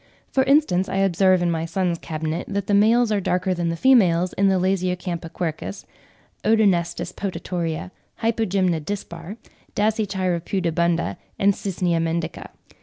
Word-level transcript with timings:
For 0.31 0.41
instance, 0.45 0.89
I 0.89 0.95
observe 0.95 1.43
in 1.43 1.51
my 1.51 1.63
son's 1.65 1.99
cabinet 1.99 2.47
that 2.49 2.65
the 2.65 2.73
males 2.73 3.11
are 3.11 3.21
darker 3.21 3.53
than 3.53 3.69
the 3.69 3.75
females 3.75 4.33
in 4.33 4.47
the 4.47 4.57
Lasiocampa 4.57 5.29
quercus, 5.31 5.85
Odonestis 6.43 7.13
potatoria, 7.13 7.91
Hypogymna 8.23 8.83
dispar, 8.83 9.37
Dasychira 9.75 10.39
pudibunda, 10.41 11.17
and 11.37 11.53
Cycnia 11.53 11.99
mendica. 11.99 12.49